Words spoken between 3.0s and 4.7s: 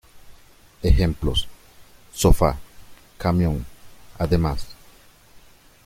camión, además".